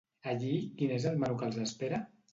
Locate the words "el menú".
1.11-1.37